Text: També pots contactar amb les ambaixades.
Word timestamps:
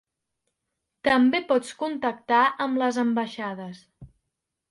També 1.07 1.41
pots 1.51 1.75
contactar 1.83 2.41
amb 2.67 2.81
les 2.85 2.99
ambaixades. 3.05 3.85